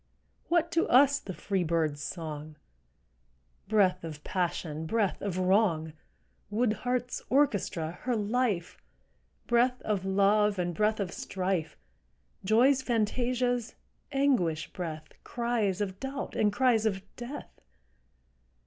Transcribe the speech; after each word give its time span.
What 0.47 0.71
to 0.71 0.89
us 0.89 1.19
the 1.19 1.31
free 1.35 1.63
bird's 1.63 2.01
song, 2.01 2.55
Breath 3.67 4.03
of 4.03 4.23
passion, 4.23 4.87
breath 4.87 5.21
of 5.21 5.37
wrong, 5.37 5.93
Wood 6.49 6.73
heart's 6.73 7.21
orchestra, 7.29 7.99
her 8.01 8.15
life, 8.15 8.79
Breath 9.45 9.79
of 9.83 10.03
love 10.03 10.57
and 10.57 10.73
breath 10.73 10.99
of 10.99 11.11
strife, 11.13 11.77
Joy's 12.43 12.81
fantasias, 12.81 13.75
anguish 14.11 14.73
breath, 14.73 15.09
Cries 15.23 15.81
of 15.81 15.99
doubt 15.99 16.35
and 16.35 16.51
cries 16.51 16.87
of 16.87 17.03
death? 17.15 17.61